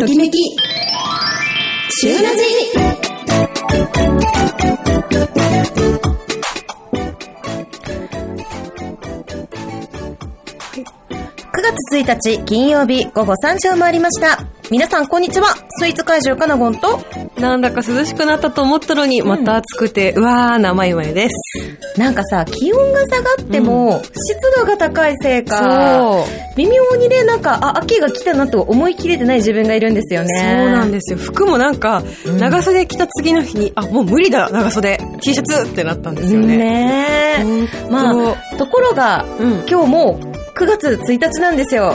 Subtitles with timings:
[0.00, 0.38] ときめき、
[2.00, 2.42] 週ラジ
[11.52, 14.38] 9月1日金曜日午後3時を回りました。
[14.70, 15.54] 皆さんこんにちは。
[15.68, 16.98] スイーツ会場かなごんと、
[17.40, 21.98] なんだか涼しくなったと思ったのに、また暑くて、うわー、生いまいです。
[21.98, 24.14] なんかさ、気温が下がっても、湿
[24.56, 26.24] 度が高いせいか。
[26.56, 30.28] 微妙にね、なんか、あ、秋が来たなと思い切れてない自分がいるんですよね。
[30.38, 31.18] そうなんですよ。
[31.18, 34.98] 服もなんか、うん長袖着た次の日に、あ、もう無理だ、長袖。
[35.20, 36.56] T シャツってなったんですよね。
[36.56, 39.52] ねまあ、ところが、うん。
[39.68, 41.94] 今日もう9月1日なんですよ。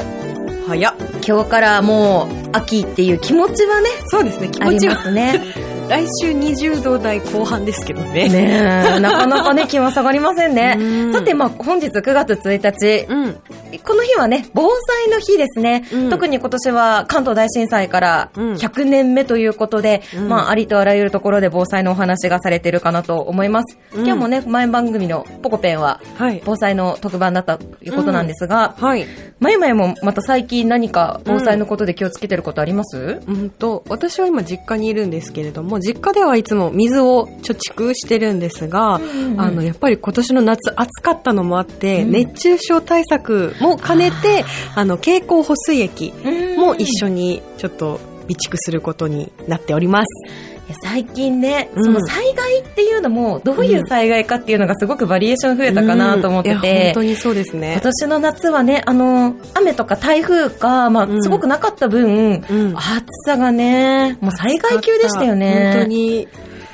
[0.68, 0.94] 早っ。
[1.28, 4.96] 今日からもう秋っていう気持ちはね、そうですね、気持ちは。
[4.96, 5.65] ますね。
[5.88, 8.28] 来週20度台後半ですけどね。
[8.28, 8.64] ね
[8.96, 10.76] え、なかなかね、 気は下がりませんね。
[10.80, 13.36] うんさて、まあ、本日9月1日、うん。
[13.84, 15.86] この日はね、防災の日ですね。
[15.94, 23.78] うん特に今年は関東大震災からうん100年目ということで、うんまあ、ありとあらゆるところで防災のお話がされてるかなと思います。
[23.96, 26.42] うん今日もね、前番組のポコペンは、はい。
[26.44, 29.06] 防災の特番だったということなんですが、はい。
[29.40, 39.00] まゆまゆもまた最近何か防災のことで気をつけてることあります、うんと、私は今実家にいるんですけれども、実家ではいつも水を貯蓄してるんですが、う
[39.36, 42.12] んあの、やっぱり今年の夏暑かったのもあって、うん。
[42.12, 44.46] 熱中症対策も兼ねて、
[44.76, 46.14] あの、蛍光補水液
[46.58, 50.55] も一緒にちょっと備蓄することになっております。
[50.82, 51.84] 最近ね、うん。
[51.84, 56.56] その災害っていうのも、どういう災害かっていうのがすごくバリエーション増えたかなと思ってうん。
[56.56, 57.74] いや、て本当、にそうですね。
[57.74, 57.82] 今。
[57.82, 61.24] 年の夏はね、あの、雨とか台風が、まあ、うん。
[61.24, 62.74] すごくなかった分、うん。
[62.78, 65.86] 暑さがね、もう災害級でしたよ本当ね。
[65.88, 66.28] に。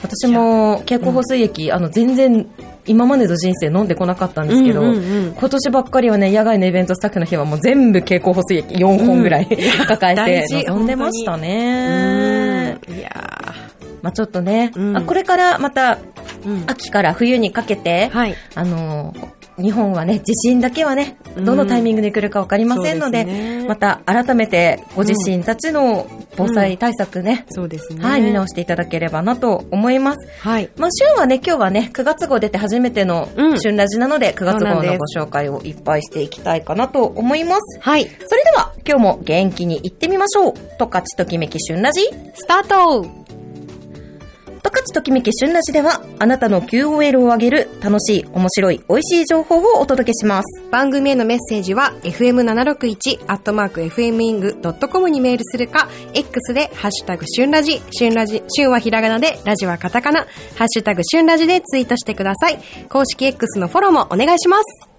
[0.03, 2.47] 私も蛍光補水液、あの、全然、
[2.87, 5.33] 今までの人生飲んでこなかったんですけど、うんうんうん。
[5.33, 9.47] 今年ばっかりはね、野外のイベントスタッフの日はもう全部蛍光補水液4本ぐらい、
[9.87, 10.65] 抱えて大事。
[10.65, 12.79] 臨んでましたね。
[12.87, 12.95] うん。
[12.95, 13.09] いや
[14.01, 15.99] まあちょっとね、うんあこれからまた
[16.67, 18.35] 秋から冬にかけて、はい。
[18.55, 27.45] あのー日本はね、地震だけはね、どのタイミングで来るかわかりませんので、そうですねまた改めてご自身たちの防災対策ね。
[27.99, 30.29] はい、見直していただければなと思います。
[30.39, 30.69] はい。
[30.77, 37.79] まあ、旬はね、今日はね、9月号出て初めてのうん旬ラジなので、9うなんです号のご紹介をいっぱいしていきたいかなと思います。
[37.81, 38.03] はい。
[38.03, 40.53] それでは、今日も元気に行ってみましょう。
[40.79, 42.01] トカチときめき旬ラジ。
[42.33, 43.20] スタート
[44.63, 50.61] トカチときめき旬ラジでは、あなたの QOL を上げる楽しい、面白い、美味しい情報をお届けします。
[50.71, 60.21] 番組へのメッセージは fm761 アットマーク fming.com にメールするか X でハッシュタグ旬ラジ旬ラジ旬はひらがなでラジはカタカナ
[60.55, 64.91] ハッシュタグ旬ラジでツイートしてください公式 X のフォローもお願いします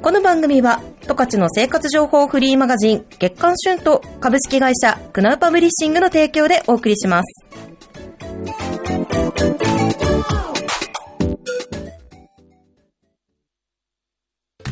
[0.00, 7.41] この番組は、トカチの生活情報フリーマガジン、月刊旬と株式会社、クナウパブリッシングの提供でお送りします。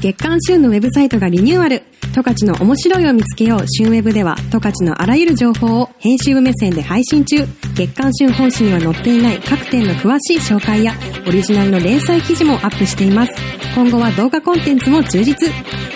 [0.00, 1.82] 月刊旬のウェブサイトがリニューアル。
[2.14, 7.46] トカチの面白いを見つけよう旬ウェブでは、トカチのあらゆる情報を編集部目線で配信中。
[7.74, 10.94] 月刊旬本誌には載っていない各店の詳しい紹介や、
[11.26, 13.32] オリジナルの連載記事もアップしています。
[13.74, 15.48] 今後は動画コンテンツも充実。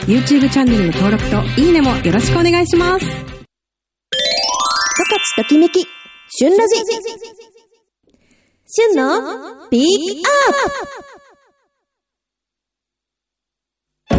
[0.07, 3.07] YouTube チャンネルの登録といいねもよろしくお願いします。
[3.07, 3.07] ト
[5.03, 5.87] カチときめき、
[6.39, 6.75] 旬ラジ。
[8.77, 10.29] 旬のビッグ
[14.11, 14.19] アッ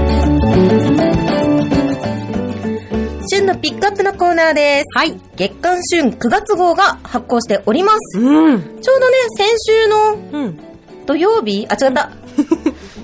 [3.19, 4.85] プ旬のピックアップのコーナーです。
[4.97, 8.19] はい月刊旬9月号が発行しております。
[8.19, 10.59] うんちょうどね、先週のうん
[11.05, 12.11] 土曜日あ、違った。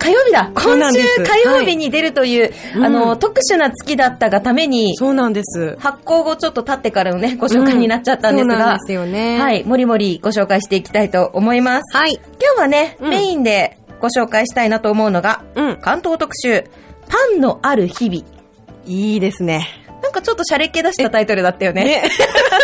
[0.02, 0.52] 火曜日だ。
[0.56, 5.78] 今週火曜日に出るという、うんあの、特殊な月だったがために、そうなんです。
[5.80, 9.40] 発行後ちょっと経ってからのね、ご紹介になっちゃったんですがそうなんで、すよね。
[9.40, 11.96] はい、もりもりご紹介していきたいと思います。
[11.96, 12.14] はい。
[12.14, 13.10] 今日はね、うん。
[13.10, 15.78] メインでご紹介したいなと思うのが、うん。
[15.80, 16.64] 関東特集、
[17.08, 18.24] パンのある日々。
[18.88, 19.68] いいですね。
[20.02, 21.84] なんかちょっとシャレっ気出したタイトルだったよね。
[21.84, 22.04] ね。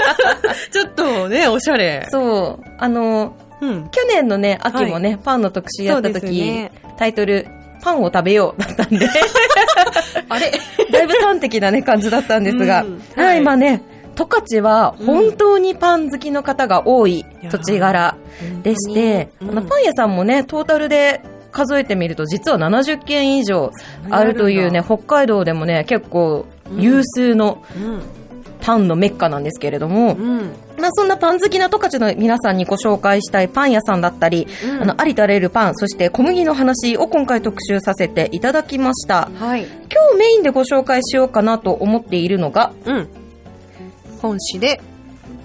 [0.73, 2.07] ちょっとねおしゃれ。
[2.09, 2.65] そう。
[2.79, 3.89] あの、うん。
[3.89, 6.71] 去年のね、秋もね、パンの特集やった時、ね。
[6.97, 7.47] タイトル、
[7.81, 9.07] パンを食べようだったんで、
[10.29, 10.51] あれ？
[10.91, 13.41] だいぶ端的なね、感じだったんですが、うんはい、はい。
[13.41, 13.81] まあね、
[14.15, 18.15] 十勝は本当にパン好きの方が多い土地柄。
[18.63, 19.65] でして、うん。
[19.65, 21.21] パン屋さんもね、トータルで
[21.51, 23.71] 数えてみると実は70件以上
[24.11, 26.45] あるというね、北海道でもね、結構
[26.75, 28.01] 有数のうん
[28.67, 39.29] パンのメッカなんですけれども、うんまあそんなパン好きな十勝の皆さんにご紹介したいパン屋さんだったり、うんあの、ありとあらゆるパン、そして小麦の話を今回特集させていただきました。
[39.39, 43.07] はい今日メインでご紹介しようかなと思っているのが、うん
[44.21, 44.81] 本誌で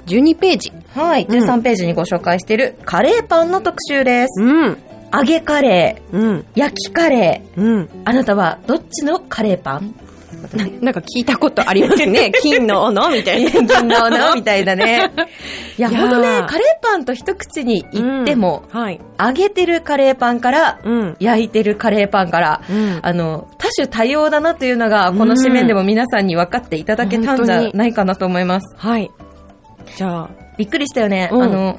[0.06, 0.72] 12ページ。
[0.88, 1.26] はい。
[1.28, 4.42] うん13ページにご紹介しているカレーパンの特集です。
[4.42, 4.78] うん。
[5.14, 6.46] 揚げカレー、うん。
[6.56, 7.60] 焼きカレー。
[7.60, 7.88] うん。
[8.04, 9.94] あなたはどっちのカレーパン？
[10.56, 12.30] な なんか聞いたことありますね。
[12.42, 13.50] 金の斧みたいな。
[13.50, 15.10] 銀ののみたいだね。
[15.78, 19.00] いや、いやーほんとね、カレーパンと一口に言っても、うんはい。
[19.18, 21.16] 揚げてるカレーパンから、うん。
[21.20, 28.74] 焼いてるカレーパンから、うんあの、多種多様だなというのが、この紙面でも皆さんに分かっていただけたんじゃないかなと思います。
[28.76, 29.10] はい。
[29.96, 31.28] じゃあ、びっくりしたよね。
[31.32, 31.78] うんあの、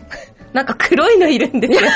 [0.53, 1.89] なんか黒いのいるんですよ。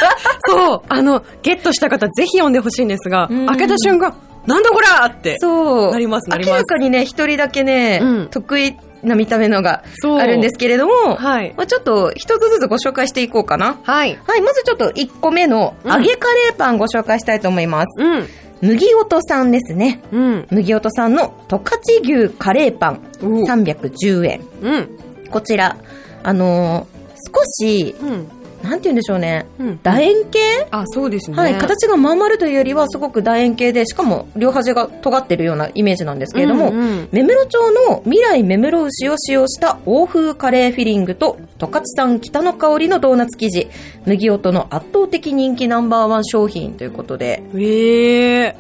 [0.48, 4.16] そう、あの、ゲットした方ぜひ読んでほしいんですが、うん開けた瞬間、
[4.48, 5.38] なんだこらって。
[5.40, 5.92] そう。
[5.92, 9.84] なりますなります明らかにね、一人だけね、うん得意な見た目のが
[10.20, 11.54] あるんですけれども、はい。
[11.56, 13.80] まあ、ちょっと一つずつご紹介していこうかな。
[13.84, 14.18] はい。
[14.26, 18.02] はい、まずちょっと1個目のうん揚げカレーパンご紹介したいと思います。
[18.02, 18.28] うん。
[18.62, 20.02] 麦音さんですね。
[20.12, 20.48] うん。
[20.50, 21.82] 麦音さんの十勝
[22.26, 24.42] 牛カレーパンお310円。
[24.62, 24.90] うん。
[25.30, 25.78] こちら、
[26.24, 26.98] あのー
[27.36, 28.28] 少し、うん。
[28.64, 29.46] なんて言うんでしょうね。
[29.60, 29.80] うん。
[29.84, 30.68] 楕円形？
[30.72, 31.38] あ、そうですね。
[31.38, 43.70] はい、形がまん丸というよりはすごく楕円形で、しかも両端が尖ってるようなイメージなんですけれども、うんうん目室町の未来目室牛を使用した欧風カレーフィリングと十勝産北の香りのドーナツ生地、
[44.06, 48.56] 麦音の圧倒的人気ナンバーワン商品ということで、ええ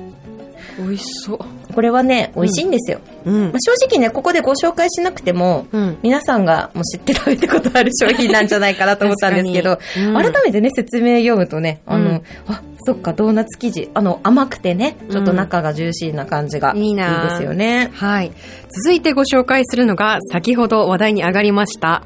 [0.77, 1.39] 美味しそう。
[1.77, 3.01] これはね、美味しいんですよ。
[3.23, 3.51] うんまあ、。
[3.59, 5.97] 正直ね、ここでご紹介しなくても、うん。
[6.01, 17.03] 皆さんがもう知って食べたことある商品なんじゃないかなと思ったんですけど、改めてね、説明読むとね、あの、うんあ、そっか、ドーナツ生地、あの、甘くてね、ちょっと中がジューシーな感じがいいで
[17.37, 17.91] すよね。
[17.93, 18.31] はい。
[18.69, 22.01] 続いてご紹介するのが、先ほど話題に上がりました、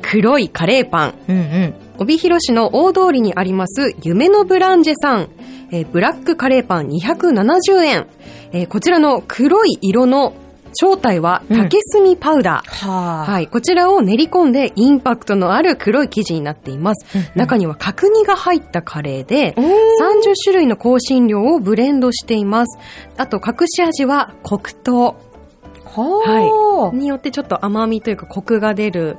[0.00, 1.14] 黒いカレーパン。
[1.28, 1.74] うんうん。
[1.98, 5.28] 帯広市の大通りにあります、夢のブランジェさん。
[5.70, 8.06] えーブラックカレーパン270円。
[8.52, 10.34] えーこちらの黒い色の
[10.74, 12.86] 正体はうん竹炭パウダー。
[12.86, 13.30] はあ。
[13.30, 13.46] はい。
[13.46, 17.06] こちらを練り込んでインパクトのある黒い生地になっています。
[17.14, 19.68] うんうん中には角煮が入ったカレーで、おー30
[20.42, 22.78] 種類の香辛料をブレンドしています。
[23.18, 25.16] あと、隠し味は黒糖。
[25.84, 26.96] はあ。
[26.96, 29.18] によってちょっと甘みというかコクが出る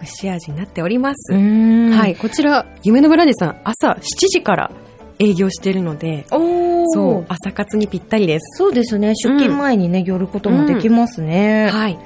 [0.00, 1.32] 隠し味になっております。
[1.34, 2.14] はい。。
[2.16, 4.70] こちら、夢のブランデさん、朝7時から
[5.18, 6.26] 営業しているので。
[6.30, 8.58] そう、朝活にぴったりです。
[8.58, 9.14] そうですね。
[9.14, 11.68] 出勤前にね、寄ることもできますね。
[11.70, 11.92] はい。
[11.92, 11.96] い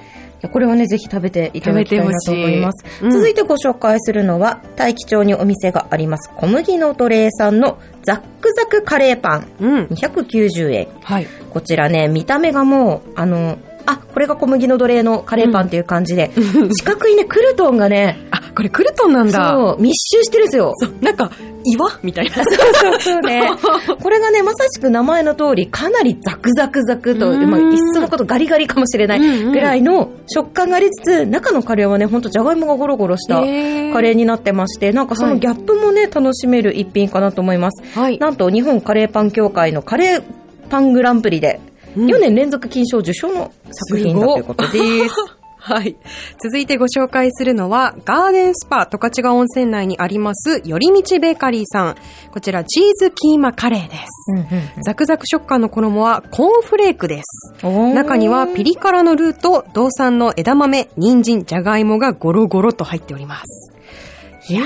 [0.47, 2.85] やこれはね、ぜひ食べていただきたいなと思います。
[3.05, 9.85] いうん続いてご紹介するのは、大気町にお店があります、小麦の奴隷さんのザックザクカレーパン、うん。
[9.85, 10.89] 290円。
[11.03, 11.29] はい。
[11.51, 19.51] こちらね、見た目がもう、あの、あ、これが小麦の奴隷のカレーパンっていう感じで、四角いね、クルトンがね、あ、これクルトンなんだ。
[19.51, 20.73] そう、密集してるんですよ。
[20.77, 20.93] そう。
[21.01, 21.31] なんか、
[21.65, 21.99] 岩？
[22.03, 22.33] みたいな。
[22.35, 23.51] そうそうそうね。
[24.03, 37.83] これがね、まさしく名前の通り、かなりザクザクザクと、うんまあ、いっそのことガリガリかもしれないぐらいの食感がありつつ、中のカレーはね、ほんとじゃがいもがゴロゴロしたカレーになってまして、なんかそのギャップもね、楽しめる一品かなと思います。
[37.99, 38.19] はい。
[38.19, 40.23] なんと、日本カレーパン協会のカレー
[40.69, 41.73] パングランプリで、うん
[42.07, 44.79] 4年連続金賞受賞の作品だということで
[45.09, 45.42] す。
[45.65, 45.97] はい。
[46.43, 51.97] 続いてご紹介するのは、ガーデンスパ十勝川温泉内にあります、寄り道ベーカリーさん。
[52.33, 54.03] こちら、チーズキーマカレーです。
[54.83, 57.65] ザクザク食感の衣はコーンフレークです。
[57.95, 63.73] 中にはピリ辛のルーと道産の枝豆、人参、じゃがいもがゴロゴロと入っております。
[64.53, 64.63] へー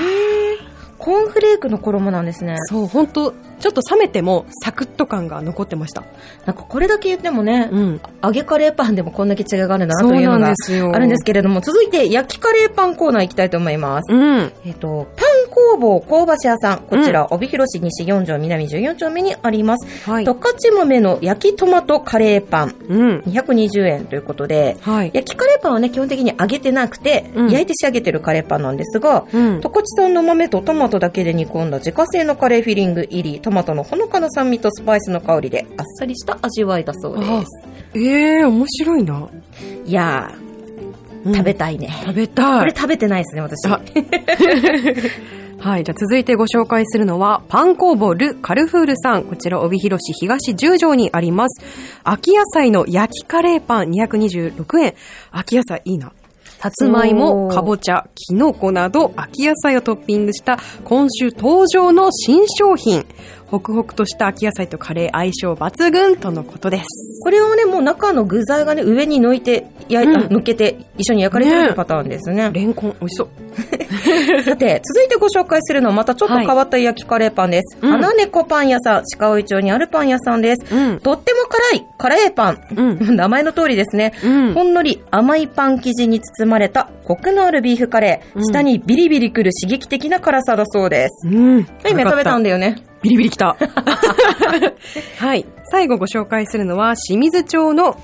[0.97, 2.57] コーンフレークの衣なんですね。
[2.65, 6.03] そう、本当ちょっと冷めてもサクッと感が残ってました。
[6.45, 8.01] なんかこれだけ言ってもね、うん。
[8.23, 10.53] 揚げカレーパンでもこんだけ違いがあるんだなというのが。
[10.93, 14.13] あるんですけれども、続いて焼きカレーパンコーナー行きたいと思います。
[14.13, 14.51] うん。
[14.65, 16.79] えっ、と、パン工房香ばし屋さん。
[16.79, 20.09] こちら、帯広市西4条南14丁目にあります。
[20.09, 20.33] はい十。
[20.33, 22.75] 勝豆の焼きトマトカレーパン。
[22.87, 23.19] うん。
[23.27, 25.11] 220円ということで、はい。
[25.13, 29.69] 焼きカレーパンはね、基本的に揚げてなくて、うん焼いて仕上げてるカレーパンなんですが、うん十。
[29.69, 37.45] 勝産の豆とトマトだけで煮込んだ自家製のカレーフィリング入り、トマトのほのかな酸味とスパイスの香りであっさりした味わいだそうです。
[37.93, 39.27] ええー、面白いな。
[39.85, 40.31] いや
[41.25, 41.89] 食べたいね。
[42.05, 42.59] 食べたい。
[42.59, 43.67] これ食べてないですね、私。
[43.67, 43.81] あ
[45.67, 45.83] はい。
[45.83, 49.25] じゃあ続いてご紹介するのは、パン工房ル・カルフールさん。
[49.25, 51.61] こちら、帯広市東十条にあります。
[52.05, 54.95] 秋野菜の焼きカレーパン226円。
[55.29, 56.13] 秋野菜いいな。
[56.59, 63.05] さつまいも、かぼちゃ、きのこなど、秋野菜をトッピングした今週登場の新商品。
[63.47, 67.21] ホクホクとした秋野菜とカレー相性抜群とのことです。
[67.23, 72.51] これをね、もう中の具材がね、上に抜いて、やい、うんあ抜けて、一緒に焼かれてるパターンですね。
[72.51, 73.27] レンコン、美味しそう。
[74.43, 77.77] さて、続いてご紹介するのはまたちょっと変わった焼きカレーパンです。
[77.81, 80.75] うん花猫パン屋さん、鹿追町にあるパン屋さんです。
[80.75, 80.99] うん。
[80.99, 82.59] とっても辛いカレーパン。
[82.75, 82.97] うん。
[83.15, 84.13] 名前の通りですね。
[84.23, 88.37] うんほんのり甘いパン生地に包まれたコクのあるビーフカレー。
[88.37, 91.27] うん下にビリビリくる刺激的な辛さだそうです。
[91.27, 91.55] うん。
[91.55, 92.49] はい、今食べたんで。
[92.49, 92.77] だよね。
[93.01, 93.55] ビリビリきた。
[95.19, 95.45] はい。
[95.65, 97.97] 最後ご紹介するのは、清水町の、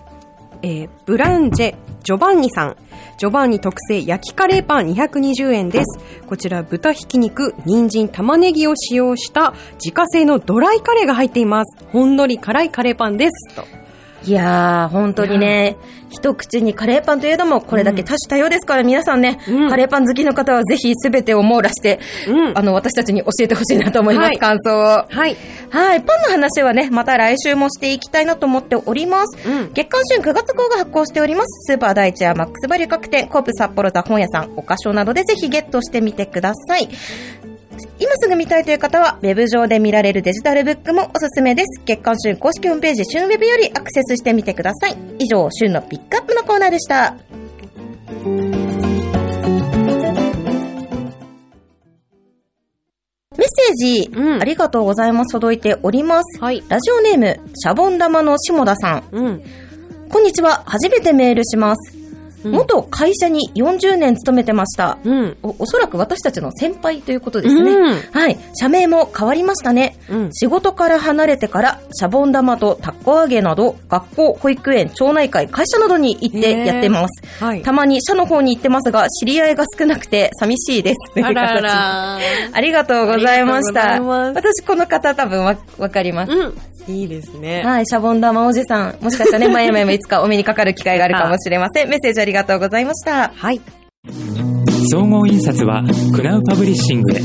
[0.62, 2.76] えーブランジェ、ジョバンニさん。
[3.18, 6.00] ジョバンニ特製焼きカレーパン220円です。
[6.28, 11.78] こちら豚ひき肉、人参、玉ねぎを使用した自家製のドライカレーが入っています。
[11.92, 13.56] ほんのり辛いカレーパンです。
[13.56, 13.83] と。
[14.25, 15.77] いやー、本当にね、
[16.10, 25.06] 一口にカレーパンといえども、これだけ多種多様ですから、皆さんね、うんカレーパン好きの方はぜひ全てを網羅して、うんあの、私たちに教えてほしいなと思います、はい感想を。
[25.10, 25.36] はい。
[25.70, 29.50] はい、パンの話はね、また来週もしていきたいなと思っております。
[29.50, 29.74] うん。
[29.74, 31.74] 月刊旬9月号が発行しております。
[31.74, 36.88] スーパー大地やマックスバリュー各店、コープ札幌座本屋さん、お菓子などでぜひゲットしてみてください。
[38.00, 41.82] 今すぐ見たいという方は、ウェブ上で見られるデジタルブックもおすすめです。
[41.86, 44.98] 月刊旬公式ホームページ、旬ウェブよりアクセスしてみてください。
[45.20, 47.15] 以上、旬のピックアップのコーナーでした。
[53.36, 55.32] メッセージ、うんありがとうございます。
[55.32, 56.39] 届いております。
[56.42, 56.63] はい。
[56.70, 59.03] ラジオネーム、シャボン玉の下田さん。
[59.12, 59.44] うん。
[60.10, 60.63] こんにちは。
[60.68, 62.02] 初めてメールします。
[62.44, 64.98] うん元会社に40年勤めてました。
[65.04, 65.38] うん。
[65.44, 67.72] おおそらく私たちの先輩ということですね。
[67.72, 68.38] うんはい。
[68.56, 69.98] 社名も変わりましたね。
[70.10, 70.34] うん。
[70.34, 77.44] 仕事から離れてから、シャボン玉とタコ揚げなど、学校、保育園、町内会、会社などに行ってやってます。
[77.44, 77.62] はい。
[77.62, 81.14] たまに社の方に行ってますが、知り合いが少なくて寂しいです。
[81.14, 82.18] というあら形ら
[82.54, 84.02] ありがとうございました。
[84.02, 86.32] 私、この方多分わ、わかります。
[86.88, 86.96] うん。
[86.96, 87.63] いいですね。
[87.63, 88.98] はい、シャボン玉おじさん。
[89.02, 91.90] もしかしたらね、 前々もいつかお目にかかる機会があるかもしれません。
[91.90, 93.32] メッセージありがとうございました。
[93.36, 93.62] はい。
[94.90, 97.22] 総合印刷はクナウパブリッシングへ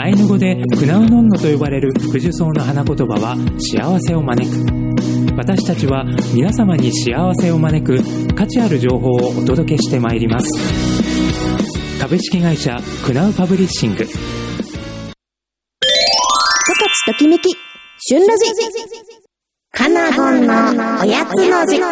[0.00, 6.04] アイヌ語でクナウノンノと呼ばれる福寿草の花言葉は幸せを招く私たちは
[6.34, 8.00] 皆様に幸せを招く
[8.34, 10.50] 価値ある情報をお届けしてまいります
[12.00, 14.06] 株式会社クナウパブリッシング
[17.06, 17.54] ときめき、
[18.06, 18.44] 旬ラジ。
[19.72, 20.52] カナゴンの
[21.00, 21.90] おやつの時間。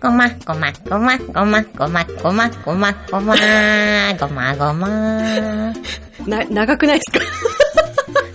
[0.00, 3.34] ごま、ごま、ごま、ごま、ごま、ごま、ごま、ごま、
[4.18, 5.72] ごま、ごま。
[6.26, 7.24] な、長くないですか？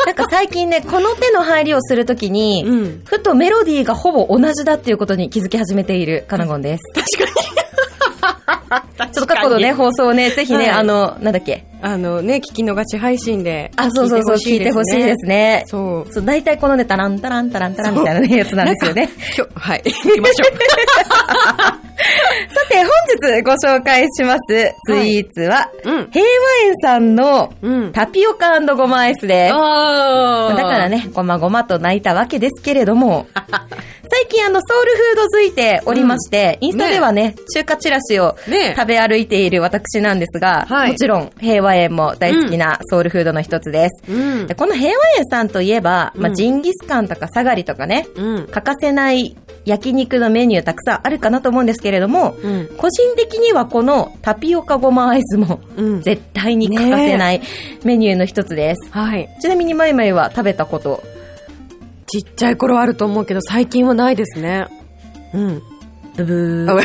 [0.05, 3.01] なんか最近ね、この手の入りをするときに、ん。
[3.05, 6.83] ふとメロディーがほぼ同じだっていうことに気づき始めているカナゴンです。
[6.93, 7.50] 確かに。
[9.11, 11.65] ちょっと過去のね、放送をね、ぜひね、はいあの、なんだっけ？
[11.81, 13.71] あのね、聞き逃し配信で。
[13.75, 15.63] あ、そうそうそう、聞いてほしいですね。
[15.67, 16.13] そう。
[16.13, 19.09] そう、大体このね、タランタランタランタランみたいなね、やつなんですよね。
[19.37, 19.81] 今日、はい。
[19.85, 20.45] 行きましょ
[22.53, 22.87] さて、本
[23.33, 25.89] 日ご紹介しますスイーツは、う。
[25.89, 26.11] うん。
[26.11, 26.29] 平和
[26.65, 27.91] 園さんのうん。
[27.91, 29.53] タピオカごまアイスです。
[29.53, 30.89] だから。
[30.89, 33.27] ね、ごまごまと泣いたわけですけれども、
[34.11, 44.11] 最近あの、ソウルフードづいておりまして、インスタではね、中華チラシをね食べ歩いている私なんですが、はいもちろん平和園も大好きなソウルフードの一つです。
[44.11, 44.55] うんで。
[44.55, 48.47] この平和園さんといえば、まジンギスカンとかサガリとかね、うん。
[48.47, 52.67] 欠かせない焼肉のメニューたくさんあるかなと思うんですけれども、うん。
[52.77, 56.01] 個人的にはこのタピオカごまアイスもうん。
[56.01, 57.41] 絶対に欠かせない
[57.83, 58.91] メニューの一つです。
[58.91, 59.29] はい。
[59.41, 61.03] ちなみにマイマイは食べたこと？
[62.07, 64.67] ちっちゃい頃あると思うけど、最近はないですね。
[65.33, 65.61] うん。
[66.17, 66.83] ブブあー。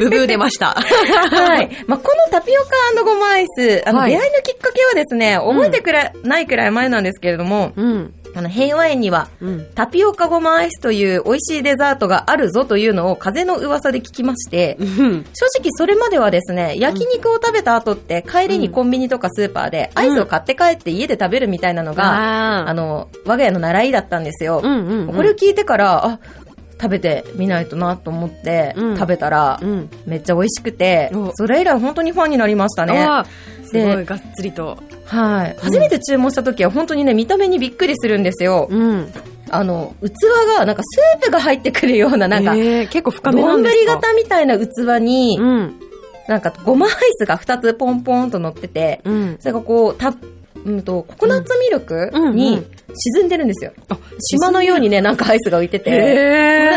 [0.00, 0.68] ブブー出ました。
[0.68, 1.70] はい。
[1.86, 8.14] まあ、このタピオカごまアイス、あの、はい出会いのきっかけはですね、覚えてくら、ないくらい前なんですけれども、うん。
[8.36, 9.66] あの、平和園には、うん。
[9.74, 15.24] タピオカごまアイスという美味しいデザートがあるぞというのを風の噂で聞きまして、うん。
[15.32, 24.60] 正直それまではですね、焼肉を食べた後って帰りにコンビニとかスーパーでアイスを買って帰って家で食べるみたいなのが、ああの、我が家の習いだったんですよ。
[24.62, 25.14] うんうんうん。
[25.14, 26.20] これを聞いてから、あ、
[26.78, 29.88] 食べてみないとなと思ってうん食べたら、うん。
[30.04, 33.06] めっちゃ美味しくてお、それ以来本当にファンになりましたね。
[33.64, 34.76] すごでい、がっつりと。
[35.06, 35.56] はい。
[35.60, 38.66] 初めて注文した時は本当にね、見た目にびっくりするんですよ。
[38.70, 39.12] うん。
[39.50, 40.10] あの、器
[40.58, 43.94] が、なんかスープが入ってくるような、なんか、えー結構深めなん丼ですか？
[43.96, 45.74] 型みたいな器に、うん。
[46.28, 49.36] なんかごまアイスが2つポンポンと乗ってて、うん。
[49.38, 50.12] それがこう、た、
[50.64, 52.64] うんと、ココナッツミルクうんうんに
[53.14, 53.72] 沈んでるんですよ。
[53.90, 55.96] あ、島のようにね、なんかアイスが浮いてて、な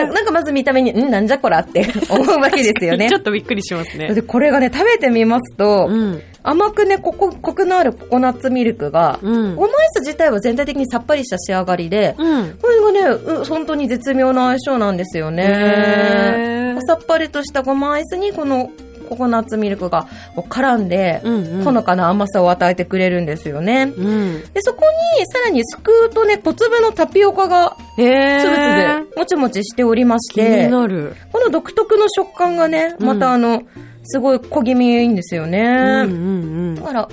[0.02, 3.18] へなんかまず見た目に、んなんじゃこらって思うわけですよね ちょ。
[3.18, 4.14] っとびっくりしますね。
[4.14, 6.22] で、これがね、食べてみますと、うん。
[6.44, 12.58] 甘くね、ここ、コクのあるココナッツミルクが、うんごまアイス自体は全体的にさっぱりした仕上がりで、うん。
[12.62, 13.00] これがね、
[13.42, 16.76] う本当に絶妙な相性なんですよへね。
[16.78, 18.72] ーさっぱりとしたごまアイスにこの
[19.10, 23.92] ココナッツミルクがこう絡んで、うんうんほのかな甘さを与えてくれるんですよね。
[23.96, 24.42] うん。
[24.54, 24.86] で、そこ
[25.18, 31.16] にさらにすくうとね、小粒のタピオカがつぶつぶ、もちもちしておりまし気にて、なる。
[31.34, 33.64] この独特の食感がね、またあの、
[34.12, 35.60] すごい小気味いいんですよね。
[35.60, 35.64] う
[36.08, 37.10] んうんだから、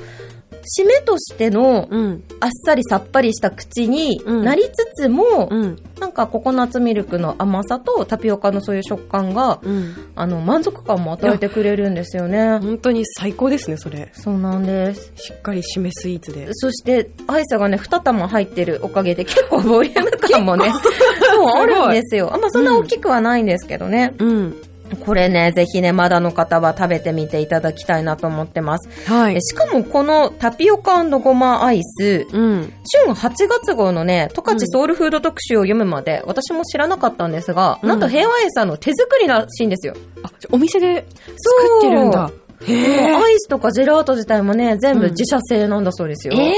[0.78, 2.00] 締めとしてのうん。
[2.00, 2.24] うん。
[2.40, 5.82] あっさりさっぱりした口にうんなりつつも、うん。
[6.00, 9.94] なんかココナッツミルクの甘さとタピオカのそういう食感が、うん。
[10.16, 12.58] あの、満足感も与えてくれるんですよね。
[12.58, 14.10] 本当に最高ですね、それ。
[14.12, 15.12] そうなんです。
[15.14, 16.48] しっかり締めスイーツで。
[16.52, 20.70] そして、アイスがね、2玉入ってるおかげで結構ボリューム感もね、
[21.32, 22.34] そう、あるんですよ。
[22.34, 24.14] あんまそんな大きくはないんですけどね。
[24.18, 24.56] うん。
[25.04, 28.88] これね、ぜひね、まだの方は食べてみていただきたいなと思ってます。
[29.10, 29.40] はいえ。
[29.40, 32.72] しかもこのタピオカごまアイス、うん。
[33.04, 39.94] 春8月号のね、十勝ソウルフード特集を読むまで、私も知らなかったんですが、うんなんと平和園さんの手作りらしいんですよ。
[40.22, 42.30] あお店で作ってるんだ。
[42.64, 43.14] へえ。
[43.14, 46.34] アイスとかジェラート自体もね、全部自社製なんだそうですよ。
[46.34, 46.52] えー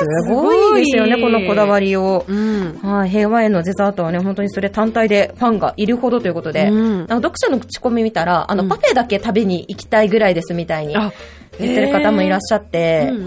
[0.00, 2.24] すごいですよね、このこだわりを。
[2.28, 2.78] うん。
[2.82, 11.12] はい、平和園のデザートはね、本当にそれ単体でファンがいるほどということで、うんあの読者の口コミ見たら、あの、うんパフェだけ食べに行きたいぐらいですみたいにあ、
[11.58, 13.24] 言ってる方もいらっしゃって、うんうん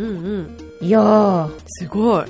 [0.79, 0.85] うん。
[0.87, 2.25] いやー、すごい。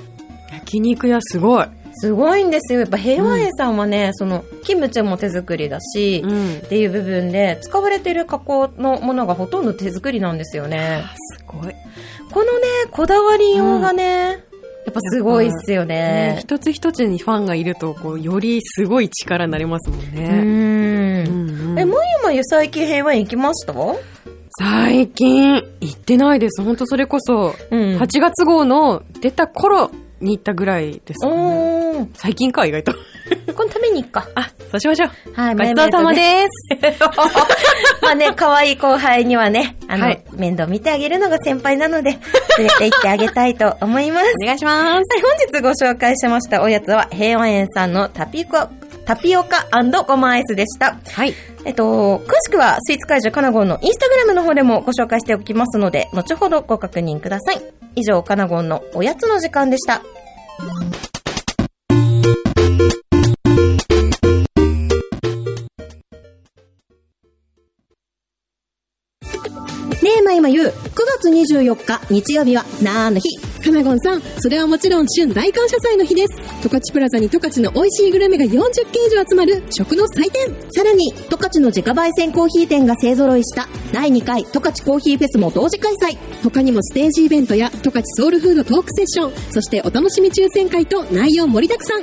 [0.52, 1.66] 焼肉屋すごい。
[1.94, 2.80] すごいんですよ。
[2.80, 6.60] やっぱ平和園さんはね、その、キムチも手作りだし、うんっ。
[6.68, 11.04] ていう部分で、使われてる加工のものがほとんど手作りなんですよね。
[11.38, 11.74] すごい。
[12.32, 14.44] このね、こだわりようがね、
[14.84, 15.94] やっぱすごいっすよね
[16.34, 16.38] ね。
[16.40, 20.40] 一つ一つにファンがいると、こう、よりすごい力になりますもんうね。
[20.42, 20.44] う
[21.30, 23.74] んうんえ、まゆまゆ最近平和園行きました？
[24.58, 26.62] 最近、行ってないです。
[26.62, 29.90] 本当それこそ、うん8月号の出た頃
[30.22, 32.08] に行ったぐらいですよね。
[32.14, 32.92] 最近か、意外と。
[33.54, 34.28] このために行っか。
[34.34, 35.10] あ、そうしましょう。
[35.34, 36.76] はい、ごちそうさまです。
[38.02, 42.12] まあね、可愛い後輩にはね、あの、はい面倒見てあげるのが先輩なので、
[42.58, 44.26] 連れて行ってあげたいと思います。
[44.42, 44.84] お願いします。
[44.84, 45.02] はい、
[45.52, 48.68] 本日ご紹介しましたおやつは、平和園さんのタピコ、
[49.04, 49.66] タピオカ
[50.06, 50.96] ごまアイスでした。
[51.12, 51.34] はい。
[51.64, 57.62] えっと、詳しくは、スイーツ会場カナゴンのインスタグラムの方でもご紹介しておきますので、後ほどご確認ください。
[57.94, 60.02] 以上、カナゴンのおやつの時間でした。
[70.02, 70.72] ねえまゆまゆ、9
[71.20, 76.34] 月24日日曜日は何の日カナゴンさん、それはもちろん春大感謝祭の日です。
[76.62, 78.50] 十勝プラザに十勝の美味しいグルメが40
[78.90, 80.54] 件以上集まる食の祭典。
[80.72, 86.18] さらに、十勝の自家焙煎コーヒー店が勢揃いした第2回十勝コーヒーフェスも同時開催。
[86.42, 92.02] 他にもステージイベントや十勝ソウルフードトークセッション、そしてお楽しみ抽選会と内容盛りだくさん。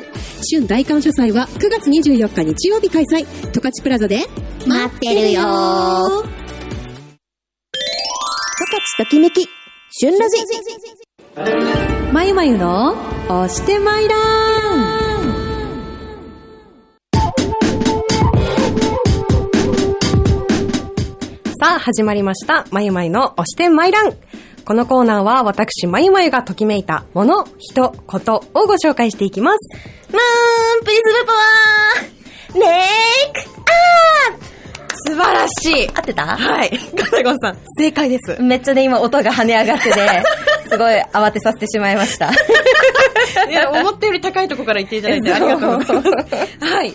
[0.51, 3.25] 春大感謝祭は9月24日日曜日開催。
[3.51, 4.25] 十勝プラザで
[4.65, 6.23] 待ってるよー。
[8.59, 9.45] 十勝ときめき、
[9.91, 10.37] 旬ラジ。
[11.35, 12.93] まゆまゆの
[13.27, 14.19] 押してまいらん
[21.59, 22.65] さあ、始まりました。
[22.71, 24.13] まゆまゆの押してまいらん。
[24.65, 29.59] このコーナーは私、まゆまゆがときめいたもの、人、ことをご紹介していきます。
[30.11, 34.48] ムーンプリズムパワーメイク
[35.05, 36.25] 素晴らしい合ってた？
[36.25, 36.71] はい。
[36.95, 38.41] ガナゴンさん、正解です。
[38.41, 40.23] めっちゃね、今音が跳ね上がってて、
[40.69, 42.29] すごい慌てさせてしまいました。
[43.49, 46.13] いや、思ったより高いところから言っていただいてありがとうございます。
[46.65, 46.93] はい。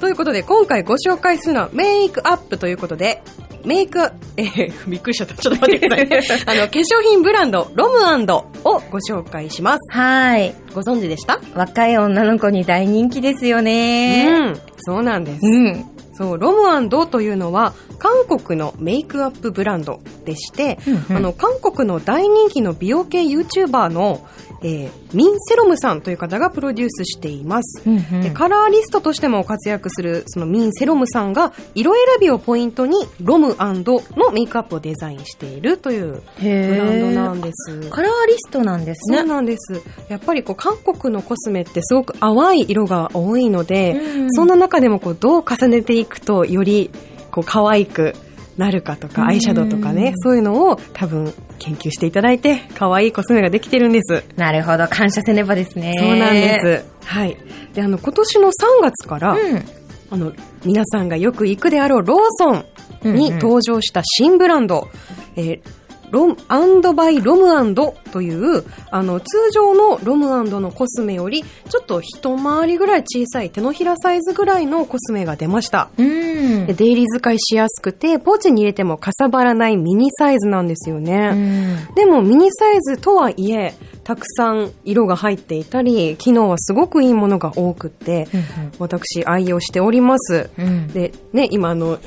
[0.00, 3.22] ということで、今回ご紹介するのはメイクアップということで、
[3.64, 4.00] メイク、
[4.36, 5.34] えー、びっくりしちゃった。
[5.36, 6.20] ちょっと待ってくださいね。
[6.46, 8.32] あの、化粧品ブランド、ロム
[8.64, 9.96] をご紹介します。
[9.96, 10.52] はい。
[10.74, 11.38] ご存知でした？
[11.54, 14.26] 若い女の子に大人気ですよね。
[14.28, 14.60] うん。
[14.78, 15.38] そうなんです。
[15.42, 15.84] うん。
[16.12, 16.68] そう、ロム
[17.06, 21.16] というのは、韓国のメイクアップブランドでして、うんうん。
[21.16, 24.26] あの、韓国の大人気の美容系 YouTuber の、
[24.62, 27.82] えーミン・セロムさんという方がプロデュースしています。
[27.86, 37.90] うんうんでカラーリストとしても活躍するそのミン・セロムさんが色選びをポイントにロムのメイクアップをデザインしているというブへランドなーんです。
[37.90, 39.28] カラーリストなんですそうね。
[39.28, 39.82] なんです。
[40.08, 46.90] やっぱりこう韓国のコスメってすごく淡い色が多いので、うんそんな中でもこうどう重ねていくとより
[47.30, 48.14] こう可愛く
[48.56, 54.24] なるかとか、うんアイシャドウとかね、そういうのを多分研究していただいて可愛いコスメができてるんです。
[54.36, 55.94] なるほど、感謝せねばですね。
[55.98, 56.84] そうなんです。
[57.06, 57.36] はい。
[57.74, 59.62] で、あの、今年の3月から、うん。
[60.10, 60.32] あの、
[60.64, 62.64] 皆さんがよく行くであろうローソン
[63.04, 64.88] にうんうん登場した新ブランド、
[65.36, 65.81] えー
[66.12, 75.88] ロム、アンドバイロムアンドという、あの、通常のロムアンドのコスメより、ちょっと一回りぐらい小さい手のひらサイズぐらいのコスメが出ました。
[75.96, 76.74] うんで。
[76.74, 81.30] デイリー使いしやすくて、ポーチに入れてもかさばらないミニサイズなんですようね。
[81.30, 88.28] んでもミニサイズとはいえ、たくさん色が入っていたり、機能はすごくいいものが多くって、
[88.78, 90.50] 私愛用しております。
[90.58, 91.98] うんで、ね、今あの、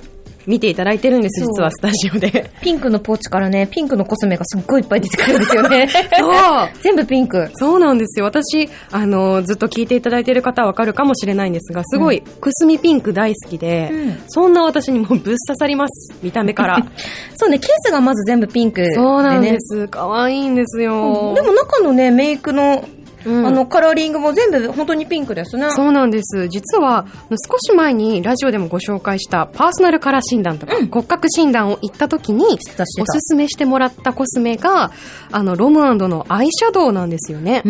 [0.47, 2.51] 見ていただいてるんです、実はスタジオで。
[2.61, 5.87] ピンクのポーチからね、ピンクのコスメがすっごいいっぱい出てくるんですよね。
[6.17, 7.49] そう 全部ピンク。
[7.53, 8.25] そうなんですよ。
[8.25, 16.13] 私、あの、ずっと聞いていただいている方はわかるかもしれないんですが、すごい、くすみピンク大好きで、うんそんな私にもぶっ刺さります。
[16.21, 16.85] 見た目から。
[17.35, 18.95] そうね、ケースがまず全部ピンクでね。
[18.95, 19.87] そうなんです。
[19.87, 21.33] 可愛いんですよ。
[21.35, 22.87] でも中のね、メイクの、
[23.25, 25.69] うんあの、カラーリングも全部本当にピンクですね。
[25.71, 26.47] そうなんです。
[26.47, 34.91] 実は、少し前にラジオでもご紹介したパーソナルカラー診断とか、骨格診断を行った時に、おすすめしてもらったコスメが、
[35.31, 37.63] あの、ロムアンドのアイシャドウなんですよね。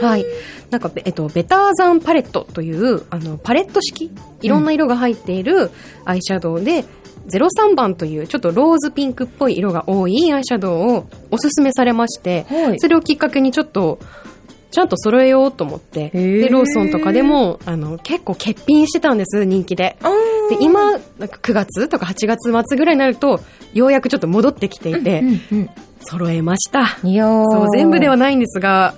[0.00, 0.24] はい。
[0.70, 4.10] なんか、えっと、ベターザンパレットという、あの、パレット式？
[4.40, 5.70] いろんな色が入っている
[6.04, 6.84] アイシャドウで、
[7.28, 13.98] 03番というちょっとローズピンクっぽい色が多いアイシャドウをおすすめされまして、はいそれをきっかけにちょっと、
[14.72, 16.40] ちゃんと揃えようと思って、ー。
[16.40, 19.96] で、ローソンとかでも、あの、結構欠品してたんです、人気で。
[20.48, 23.40] で、今、なんか9月とか8月末ぐらいになると、
[23.74, 25.70] ようやくちょっと戻ってきていて、うんうん
[26.04, 26.98] 揃えました。
[27.04, 27.44] いやー。
[27.48, 28.94] そう、全部ではないんですが、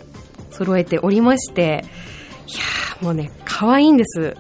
[0.51, 1.85] 揃えておりまして、
[2.47, 4.35] いやーもうね、可愛いんです。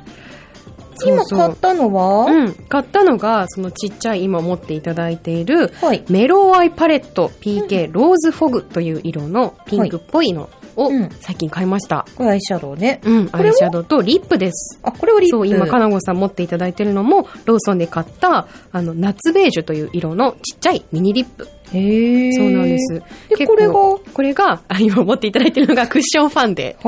[1.04, 6.04] 今買ったのは、うん、買ったのが、そのちっちゃい今持っていただいている、はい。
[6.08, 12.06] メローアイパレット PK ローズフォグという色のピンクっぽいのをうん最近買いました。
[12.16, 13.00] これアイシャドウね。
[13.04, 14.78] うん、アイシャドウとリップです。
[14.82, 15.36] あ、これはリップ。
[15.36, 21.48] そう、今、かなごさん持っていただいてるのも、ローソンで買った、あの、夏ベージュという色のちっちゃいミニリップ。
[21.70, 23.02] そうなんです。
[23.36, 26.76] で、これが、はこれが、あ今持っていただいてるのが クッションファンデ。
[26.80, 26.82] あ。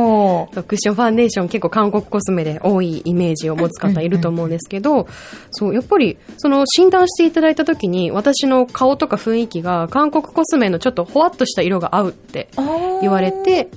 [0.55, 5.07] そうクッションファンデーション結構韓国コスメで多いイメージを持つ方いると思うんですけど、
[5.51, 12.49] そう、やっぱり、その診断していただいた時に、私の顔とか雰囲気が韓国コスメのちょっとほわっとした色が合うって
[13.01, 13.69] 言われて、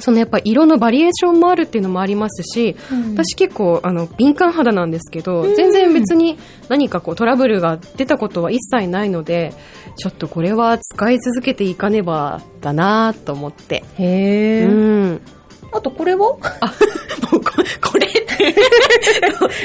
[0.00, 9.54] そのやっぱ色のバリエーションもあるっていうのもありますし、うん私結構あの敏感肌なんですけど、全然別に何かこうトラブルが出たことは一切ないので、
[9.96, 13.84] ちょっとこれは使い続けていかねばだなと思って。
[13.98, 15.20] へうーん。
[15.72, 16.36] あとこれは？
[16.60, 16.66] あ、
[17.32, 17.52] もうこ
[17.90, 18.54] これって。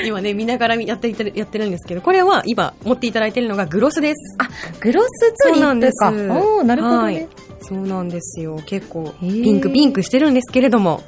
[0.06, 4.36] 今ね、見ながらやってやってるんですけど、これは今持っていただいてるのがグロスです。
[4.40, 6.34] あ、グロスとリそうなんですップか。
[6.40, 7.28] おー、なるほどはいね。
[7.62, 8.60] そうなんですよ。
[8.66, 11.04] 結構、ピンクピンクしてるんですけれども、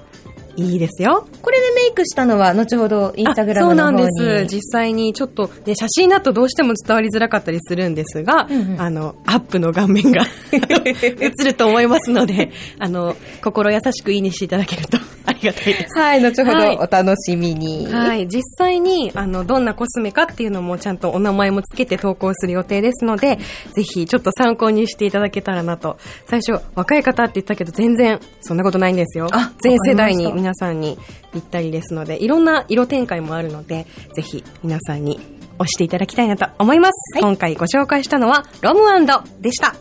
[0.55, 1.27] いいですよ。
[1.41, 4.03] これでメイクしたのは、後ほどインスタグラムの方に。
[4.03, 4.55] あそうなんです。
[4.55, 15.99] 実際にちょっと、ね、写真だとどうしても伝わりづらかったりするんですが、うんうんあの、アップの顔面が 映ると思いますので、あの、心優しくいいねしていただけるとありがたいです。
[15.99, 17.87] はい、後ほはいどお楽しみに。
[17.87, 18.27] はい。
[18.27, 23.37] 実際に、あの、どんなコスメかっていうのもちゃんとお名前もつけて投稿する予定ですので、
[23.73, 25.97] ぜひちょっと参考にしていただけたらなと。
[26.27, 29.27] 最初、若い方って言ったけど全然そんなことないんですよ。
[29.31, 30.97] あ全世代に皆さんに
[31.31, 35.19] ぴったりですので、いろんな色展開もあるので、ぜひ皆さんに
[35.59, 37.19] 押していただきたいなと思います。
[37.19, 38.81] 今回ご紹介したのは、ロム
[39.39, 39.75] でした。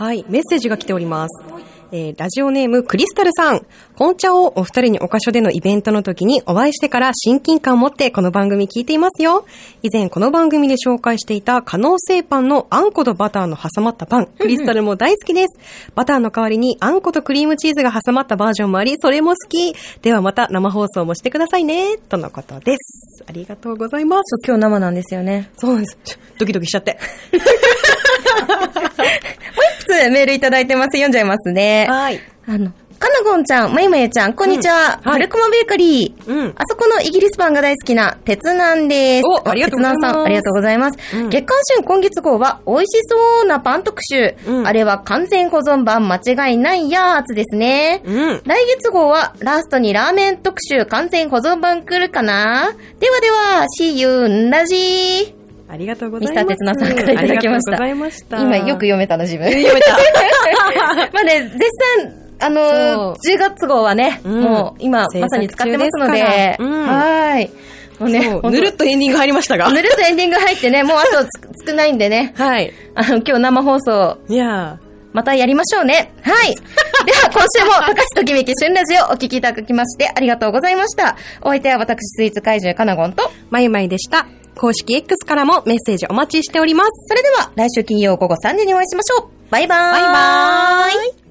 [0.00, 1.44] はい、メッセージが来ております。
[1.92, 3.66] えーラジオネームクリスタルさん。
[3.96, 9.44] 紅茶をお二人にお箇所でのイベントの時にお会いしてから親近感を持ってこの番組聞いていますよ。
[9.82, 14.26] 以前この番組で紹介していた可能性パンのあんことバターの挟まったパン。
[14.40, 15.58] クリスタルも大好きです。
[15.94, 19.74] バターの代わりにあんことクリームチーズが挟まったバージョンもあり、それも好き。
[20.00, 21.98] ではまた生放送もしてくださいね。
[22.08, 23.22] とのことです。
[23.28, 24.40] ありがとうございます。
[24.46, 25.50] 今日生なんですよね。
[25.58, 25.98] そうなんです。
[26.38, 26.96] ドキドキしちゃって。
[30.10, 30.90] メールいただいてます。
[30.92, 31.86] 読んじゃいますね。
[31.88, 32.20] はい。
[32.46, 34.74] あの、かなごんちゃん、まゆまゆちゃん、こんにちは。
[34.74, 36.30] うんはいはるくまベーカリー。
[36.30, 39.24] うんあそこのイギリスパンが大好きな、鉄なんです。
[39.26, 40.98] おありがとうございます鉄南さん、ありがとうございます。
[41.16, 44.34] うん月刊旬今月号は、美味しそうなパン特集。
[44.46, 48.02] うんあれは完全保存版間違いないやつですね。
[48.04, 48.42] うん。
[48.44, 55.39] 来月号はラストにラーメン特集完全保存版来るかなではでは、See you んラジー。
[55.70, 56.46] ありがとうございます。
[56.46, 58.42] ミスター鉄菜さんからいただきましたありがとうございました。
[58.42, 59.46] 今よく読めたな、自分。
[59.50, 59.96] 読めた。
[61.12, 61.58] まあね、絶
[61.98, 67.50] 賛、あのーそう10月号はね、うんもう今まさに使ってますので、うんはーい。
[68.00, 69.70] もうね、ぬるっとエンディング入りましたが。
[69.70, 72.72] ぬるっとエンディング入ってね、もうあとつ少ないんでね、はい。
[72.94, 74.78] あの、今日生放送、いや
[75.12, 76.12] またやりましょうね。
[76.22, 76.54] はい。
[77.04, 81.16] では、今週も、高橋ときめき旬ラジオお聞きいただきまして、ありがとうございました。
[81.42, 84.26] お相手は私、スイーツ怪獣かなごんと、ー、まゆまゆでした。
[84.60, 86.90] 公式 X からもメッセージお待ちしております。
[87.08, 89.30] それでは来週金曜午後3時にお会いしましょう。
[89.50, 89.92] バイバーイ。
[89.92, 91.29] バイバーイ